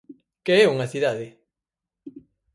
[0.45, 1.27] Que é unha cidade?